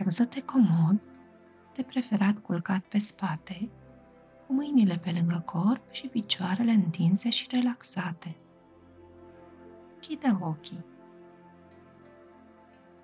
[0.00, 1.08] Așează-te comod,
[1.74, 3.70] de preferat culcat pe spate,
[4.46, 8.36] cu mâinile pe lângă corp și picioarele întinse și relaxate.
[10.00, 10.84] Chide ochii.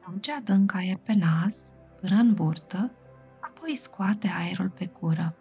[0.00, 2.92] Trage adânc aer pe nas, până în burtă,
[3.40, 5.36] apoi scoate aerul pe gură.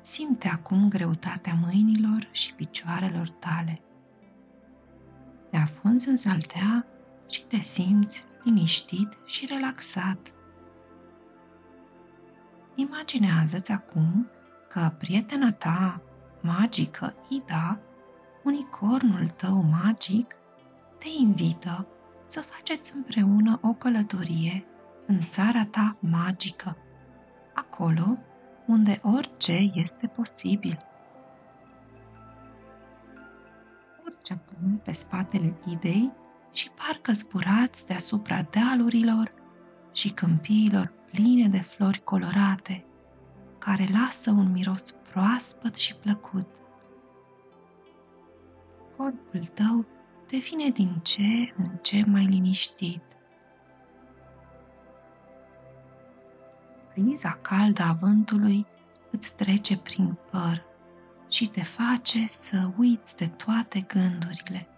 [0.00, 3.80] Simte acum greutatea mâinilor și picioarelor tale.
[5.50, 6.86] Te afunzi în saltea
[7.28, 10.34] și te simți liniștit și relaxat.
[12.74, 14.30] Imaginează-ți acum
[14.68, 16.02] că prietena ta
[16.40, 17.80] magică, Ida,
[18.44, 20.34] unicornul tău magic,
[20.98, 21.86] te invită
[22.24, 24.66] să faceți împreună o călătorie
[25.06, 26.76] în țara ta magică,
[27.54, 28.18] acolo
[28.66, 30.78] unde orice este posibil.
[34.04, 36.12] Urci acum pe spatele idei
[36.56, 39.32] și parcă zburați deasupra dealurilor
[39.92, 42.84] și câmpiilor pline de flori colorate,
[43.58, 46.48] care lasă un miros proaspăt și plăcut.
[48.96, 49.86] Corpul tău
[50.26, 53.02] devine din ce în ce mai liniștit.
[56.94, 58.66] Briza caldă a vântului
[59.10, 60.64] îți trece prin păr
[61.28, 64.68] și te face să uiți de toate gândurile.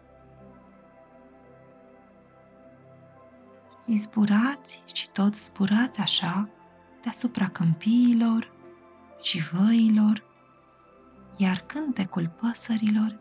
[3.89, 6.49] Și zburați și tot zburați așa
[7.03, 8.53] deasupra câmpiilor
[9.21, 10.25] și văilor,
[11.37, 13.19] iar cântecul păsărilor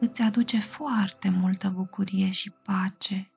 [0.00, 3.30] îți aduce foarte multă bucurie și pace.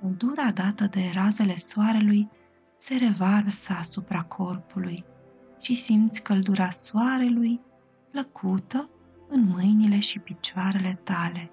[0.00, 2.28] Căldura dată de razele soarelui
[2.74, 5.04] se revarsă asupra corpului
[5.60, 7.60] și simți căldura soarelui
[8.10, 8.90] plăcută
[9.28, 11.48] în mâinile și picioarele tale.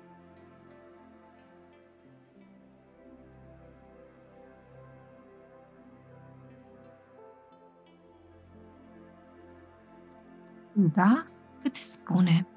[10.74, 11.28] Da,
[11.64, 12.48] îți spune,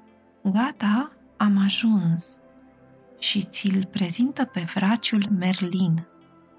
[0.43, 2.37] gata, am ajuns.
[3.19, 6.07] Și ți-l prezintă pe vraciul Merlin.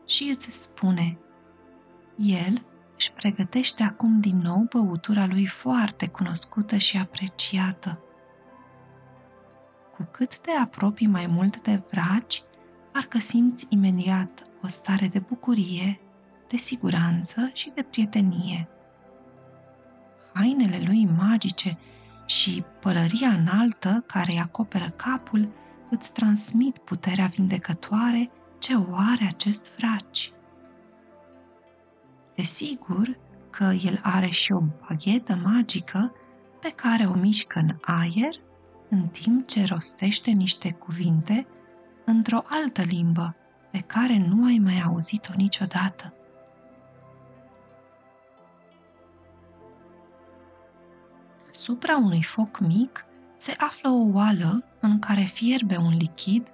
[0.06, 1.18] Și îți spune,
[2.16, 2.64] el
[2.96, 8.00] își pregătește acum din nou băutura lui foarte cunoscută și apreciată.
[9.96, 12.42] Cu cât te apropii mai mult de vraci,
[12.92, 16.00] parcă simți imediat o stare de bucurie,
[16.48, 18.68] de siguranță și de prietenie
[20.36, 21.78] hainele lui magice
[22.26, 25.52] și pălăria înaltă care îi acoperă capul
[25.90, 30.32] îți transmit puterea vindecătoare ce o are acest vraci.
[32.34, 33.18] Desigur
[33.50, 36.12] că el are și o baghetă magică
[36.60, 38.34] pe care o mișcă în aer
[38.88, 41.46] în timp ce rostește niște cuvinte
[42.04, 43.36] într-o altă limbă
[43.70, 46.15] pe care nu ai mai auzit-o niciodată.
[51.56, 53.04] Supra unui foc mic
[53.36, 56.52] se află o oală în care fierbe un lichid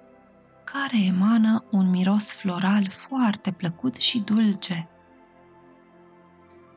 [0.63, 4.89] care emană un miros floral foarte plăcut și dulce.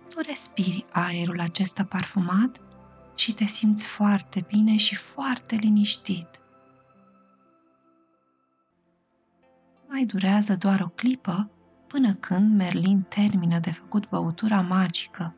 [0.09, 2.61] Tu respiri aerul acesta parfumat
[3.15, 6.29] și te simți foarte bine și foarte liniștit.
[9.89, 11.51] Mai durează doar o clipă
[11.87, 15.35] până când Merlin termină de făcut băutura magică.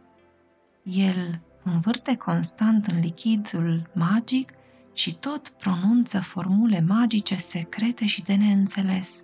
[0.82, 1.42] El
[1.72, 4.52] învârte constant în lichidul magic
[4.92, 9.22] și tot pronunță formule magice secrete și de neînțeles.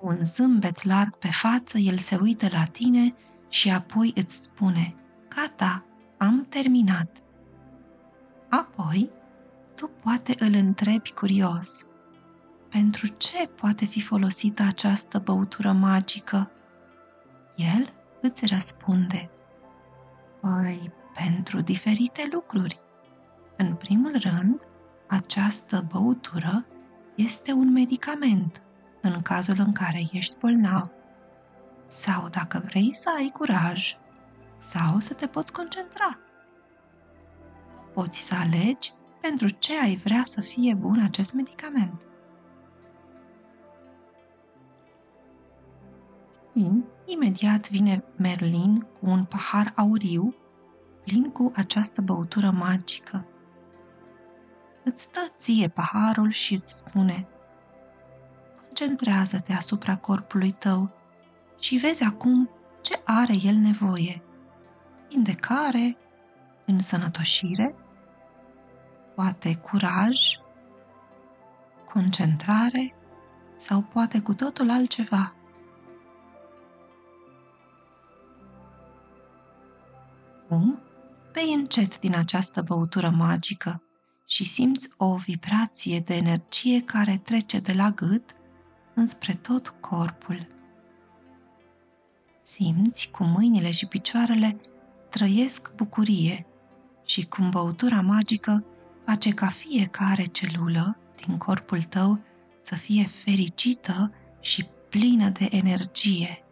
[0.00, 3.14] Un zâmbet larg pe față, el se uită la tine
[3.48, 4.94] și apoi îți spune,
[5.28, 5.84] gata,
[6.16, 7.22] am terminat.
[8.48, 9.10] Apoi,
[9.74, 11.84] tu poate îl întrebi curios,
[12.68, 16.50] pentru ce poate fi folosită această băutură magică?
[17.56, 19.30] El îți răspunde,
[20.40, 22.80] Păi, pentru diferite lucruri.
[23.56, 24.60] În primul rând,
[25.08, 26.66] această băutură
[27.14, 28.62] este un medicament
[29.00, 30.90] în cazul în care ești bolnav
[31.86, 33.96] sau dacă vrei să ai curaj
[34.56, 36.18] sau să te poți concentra.
[37.94, 42.07] Poți să alegi pentru ce ai vrea să fie bun acest medicament.
[46.58, 50.34] Puțin, imediat vine Merlin cu un pahar auriu
[51.04, 53.26] plin cu această băutură magică.
[54.84, 57.28] Îți dă ție paharul și îți spune
[58.64, 60.90] Concentrează-te asupra corpului tău
[61.58, 62.50] și vezi acum
[62.80, 64.22] ce are el nevoie.
[65.08, 65.96] Vindecare,
[66.66, 67.74] însănătoșire,
[69.14, 70.18] poate curaj,
[71.92, 72.94] concentrare
[73.56, 75.37] sau poate cu totul altceva.
[80.50, 80.80] Acum,
[81.32, 83.82] bei încet din această băutură magică
[84.26, 88.30] și simți o vibrație de energie care trece de la gât
[88.94, 90.48] înspre tot corpul.
[92.42, 94.60] Simți cum mâinile și picioarele
[95.08, 96.46] trăiesc bucurie
[97.04, 98.64] și cum băutura magică
[99.04, 100.96] face ca fiecare celulă
[101.26, 102.20] din corpul tău
[102.60, 106.42] să fie fericită și plină de energie.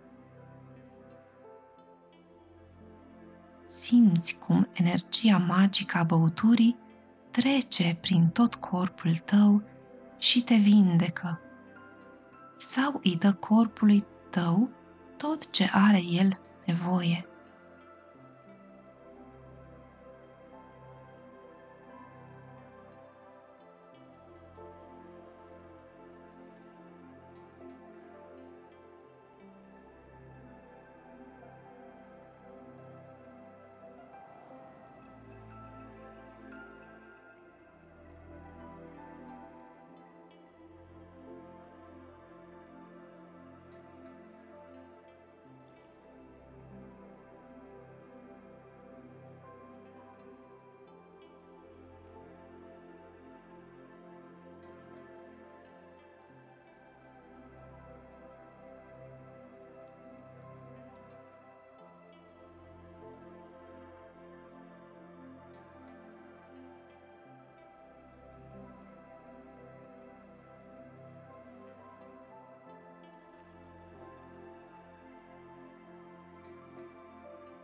[3.67, 6.77] Simți cum energia magică a băuturii
[7.31, 9.63] trece prin tot corpul tău
[10.19, 11.41] și te vindecă.
[12.57, 14.69] Sau îi dă corpului tău
[15.17, 17.27] tot ce are el nevoie.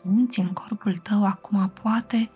[0.02, 2.30] Simți în corpul tău acum poate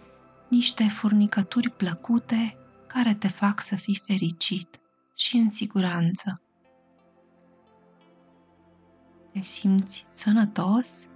[0.49, 4.81] niște furnicături plăcute care te fac să fii fericit
[5.15, 6.41] și în siguranță.
[9.33, 11.11] Te simți sănătos,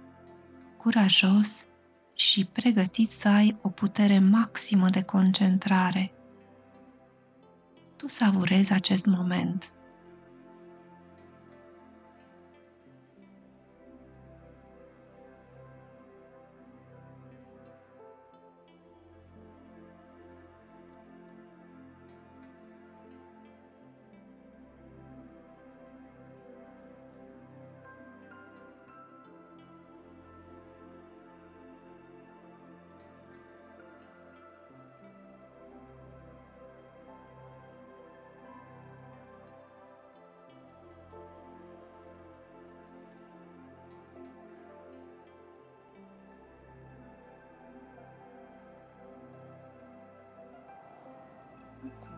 [0.77, 1.65] curajos
[2.15, 6.11] și pregătit să ai o putere maximă de concentrare.
[7.95, 9.73] Tu savurezi acest moment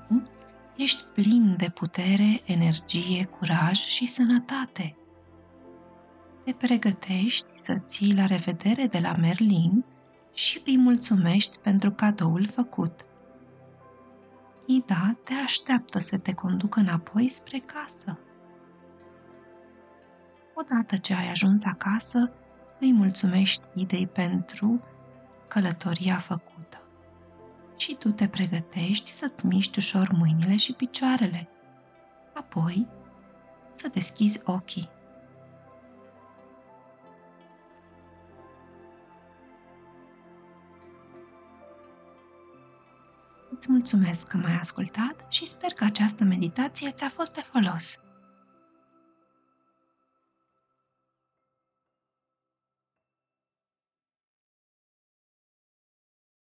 [0.04, 0.28] acum
[0.76, 4.96] ești plin de putere, energie, curaj și sănătate.
[6.44, 9.86] Te pregătești să ții la revedere de la Merlin
[10.34, 13.06] și îi mulțumești pentru cadoul făcut.
[14.66, 18.20] Ida te așteaptă să te conducă înapoi spre casă.
[20.56, 22.34] Odată ce ai ajuns acasă,
[22.80, 24.82] îi mulțumești Idei pentru
[25.48, 26.83] călătoria făcută
[27.84, 31.50] și tu te pregătești să-ți miști ușor mâinile și picioarele.
[32.34, 32.88] Apoi
[33.74, 34.90] să deschizi ochii.
[43.58, 48.03] Îți mulțumesc că m-ai ascultat și sper că această meditație ți-a fost de folos.